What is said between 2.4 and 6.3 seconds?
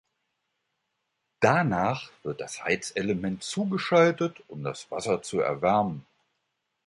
das Heizelement zugeschaltet, um das Wasser zu erwärmen.